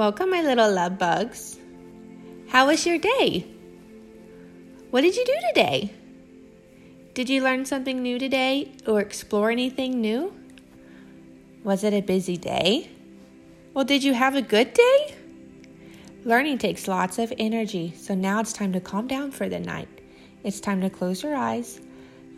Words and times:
Welcome, 0.00 0.30
my 0.30 0.40
little 0.40 0.72
love 0.72 0.96
bugs. 0.96 1.58
How 2.48 2.68
was 2.68 2.86
your 2.86 2.96
day? 2.96 3.46
What 4.88 5.02
did 5.02 5.14
you 5.14 5.26
do 5.26 5.34
today? 5.48 5.92
Did 7.12 7.28
you 7.28 7.42
learn 7.42 7.66
something 7.66 8.00
new 8.00 8.18
today 8.18 8.72
or 8.86 9.02
explore 9.02 9.50
anything 9.50 10.00
new? 10.00 10.34
Was 11.64 11.84
it 11.84 11.92
a 11.92 12.00
busy 12.00 12.38
day? 12.38 12.90
Well, 13.74 13.84
did 13.84 14.02
you 14.02 14.14
have 14.14 14.36
a 14.36 14.40
good 14.40 14.72
day? 14.72 15.14
Learning 16.24 16.56
takes 16.56 16.88
lots 16.88 17.18
of 17.18 17.30
energy, 17.36 17.92
so 17.94 18.14
now 18.14 18.40
it's 18.40 18.54
time 18.54 18.72
to 18.72 18.80
calm 18.80 19.06
down 19.06 19.30
for 19.30 19.50
the 19.50 19.60
night. 19.60 19.88
It's 20.44 20.60
time 20.60 20.80
to 20.80 20.88
close 20.88 21.22
your 21.22 21.36
eyes. 21.36 21.78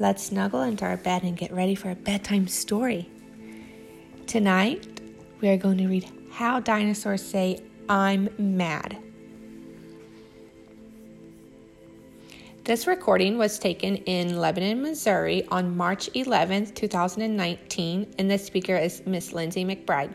Let's 0.01 0.25
snuggle 0.25 0.63
into 0.63 0.85
our 0.85 0.97
bed 0.97 1.23
and 1.23 1.37
get 1.37 1.53
ready 1.53 1.77
for 1.77 1.93
a 1.93 1.95
bedtime 1.95 2.49
story. 2.49 3.09
Tonight, 4.27 5.01
we 5.41 5.49
are 5.49 5.57
going 5.57 5.79
to 5.79 5.87
read 5.87 6.11
How 6.33 6.61
Dinosaurs 6.61 7.23
Say, 7.23 7.61
I'm 7.91 8.31
Mad. 8.39 8.97
This 12.65 12.87
recording 12.87 13.37
was 13.37 13.59
taken 13.59 13.97
in 13.97 14.39
Lebanon, 14.39 14.81
Missouri 14.81 15.47
on 15.49 15.77
March 15.77 16.09
11, 16.15 16.73
2019, 16.73 18.15
and 18.19 18.31
the 18.31 18.39
speaker 18.39 18.75
is 18.75 19.03
Miss 19.05 19.35
Lindsay 19.35 19.63
McBride. 19.63 20.15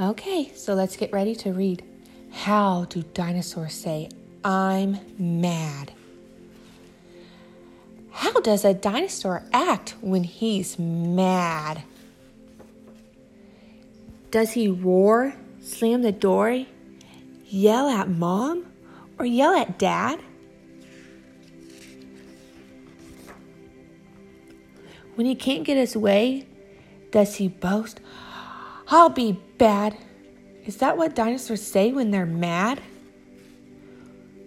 Okay, 0.00 0.50
so 0.54 0.72
let's 0.72 0.96
get 0.96 1.12
ready 1.12 1.34
to 1.34 1.52
read. 1.52 1.84
How 2.30 2.86
do 2.86 3.02
dinosaurs 3.12 3.74
say, 3.74 4.08
I'm 4.42 4.98
mad? 5.18 5.92
How 8.12 8.40
does 8.40 8.64
a 8.64 8.72
dinosaur 8.72 9.42
act 9.52 9.94
when 10.00 10.24
he's 10.24 10.78
mad? 10.78 11.82
Does 14.32 14.50
he 14.50 14.66
roar, 14.66 15.34
slam 15.60 16.02
the 16.02 16.10
door, 16.10 16.66
yell 17.44 17.88
at 17.88 18.08
mom? 18.08 18.72
or 19.22 19.24
yell 19.24 19.54
at 19.54 19.78
dad? 19.78 20.20
When 25.14 25.26
he 25.26 25.36
can't 25.36 25.62
get 25.62 25.76
his 25.76 25.96
way, 25.96 26.44
does 27.12 27.36
he 27.36 27.46
boast, 27.46 28.00
I'll 28.88 29.10
be 29.10 29.38
bad? 29.58 29.96
Is 30.64 30.78
that 30.78 30.96
what 30.96 31.14
dinosaurs 31.14 31.62
say 31.62 31.92
when 31.92 32.10
they're 32.10 32.26
mad? 32.26 32.82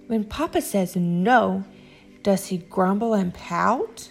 When 0.07 0.25
Papa 0.25 0.61
says 0.61 0.97
no, 0.97 1.63
does 2.21 2.47
he 2.47 2.57
grumble 2.57 3.13
and 3.13 3.33
pout? 3.33 4.09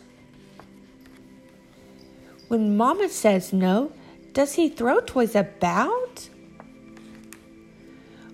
When 2.48 2.77
Mama 2.77 3.10
says 3.10 3.52
no, 3.52 3.92
does 4.34 4.54
he 4.54 4.68
throw 4.68 5.00
toys 5.00 5.34
about? 5.34 6.28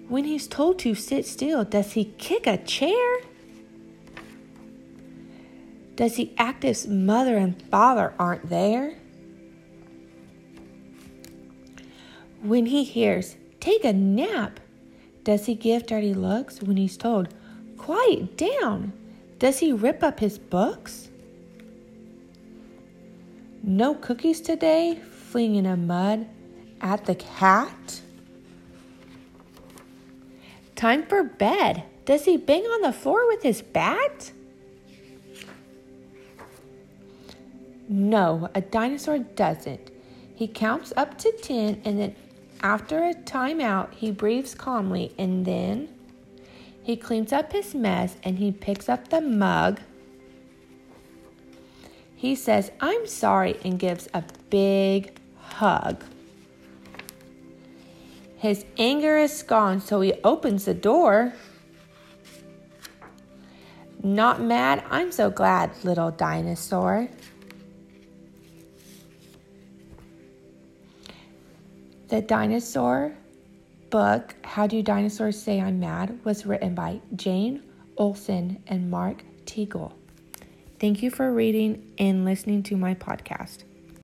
When 0.08 0.24
he's 0.24 0.48
told 0.48 0.80
to 0.80 0.94
sit 0.94 1.26
still, 1.26 1.62
does 1.62 1.92
he 1.92 2.06
kick 2.06 2.46
a 2.46 2.56
chair? 2.56 3.20
Does 5.94 6.16
he 6.16 6.34
act 6.38 6.64
as 6.64 6.88
mother 6.88 7.36
and 7.36 7.62
father 7.70 8.14
aren't 8.18 8.48
there? 8.48 8.94
When 12.42 12.66
he 12.66 12.82
hears, 12.82 13.36
take 13.60 13.84
a 13.84 13.92
nap, 13.92 14.58
does 15.22 15.44
he 15.44 15.54
give 15.54 15.86
dirty 15.86 16.14
looks 16.14 16.62
when 16.62 16.78
he's 16.78 16.96
told, 16.96 17.34
quiet 17.76 18.38
down? 18.38 18.94
Does 19.38 19.58
he 19.58 19.72
rip 19.72 20.02
up 20.02 20.20
his 20.20 20.38
books? 20.38 21.10
No 23.62 23.94
cookies 23.94 24.40
today, 24.40 24.98
flinging 25.30 25.66
a 25.66 25.76
mud 25.76 26.26
at 26.80 27.04
the 27.04 27.14
cat? 27.14 28.00
Time 30.74 31.04
for 31.06 31.22
bed. 31.22 31.84
Does 32.04 32.24
he 32.24 32.36
bang 32.36 32.62
on 32.62 32.80
the 32.80 32.92
floor 32.92 33.26
with 33.28 33.42
his 33.42 33.62
bat? 33.62 34.32
No, 37.88 38.48
a 38.54 38.60
dinosaur 38.60 39.18
doesn't. 39.18 39.90
He 40.34 40.48
counts 40.48 40.92
up 40.96 41.18
to 41.18 41.32
10 41.32 41.82
and 41.84 41.98
then 42.00 42.16
after 42.62 43.04
a 43.04 43.14
timeout, 43.14 43.94
he 43.94 44.10
breathes 44.10 44.54
calmly 44.54 45.14
and 45.18 45.44
then 45.44 45.88
he 46.82 46.96
cleans 46.96 47.32
up 47.32 47.52
his 47.52 47.74
mess 47.74 48.16
and 48.22 48.38
he 48.38 48.50
picks 48.50 48.88
up 48.88 49.08
the 49.08 49.20
mug. 49.20 49.80
He 52.16 52.34
says, 52.34 52.70
I'm 52.80 53.06
sorry, 53.06 53.58
and 53.64 53.78
gives 53.78 54.08
a 54.12 54.24
big 54.50 55.19
hug. 55.52 56.04
His 58.36 58.64
anger 58.78 59.18
is 59.18 59.42
gone, 59.42 59.80
so 59.80 60.00
he 60.00 60.14
opens 60.24 60.64
the 60.64 60.74
door. 60.74 61.34
Not 64.02 64.40
mad, 64.40 64.82
I'm 64.90 65.12
so 65.12 65.30
glad, 65.30 65.72
little 65.84 66.10
dinosaur. 66.10 67.08
The 72.08 72.22
dinosaur 72.22 73.14
book, 73.90 74.34
How 74.42 74.66
Do 74.66 74.82
Dinosaurs 74.82 75.40
Say 75.40 75.60
I'm 75.60 75.78
Mad, 75.78 76.18
was 76.24 76.46
written 76.46 76.74
by 76.74 77.00
Jane 77.14 77.62
Olson 77.98 78.62
and 78.66 78.90
Mark 78.90 79.22
Teague. 79.44 79.92
Thank 80.78 81.02
you 81.02 81.10
for 81.10 81.30
reading 81.30 81.92
and 81.98 82.24
listening 82.24 82.62
to 82.64 82.76
my 82.76 82.94
podcast. 82.94 83.64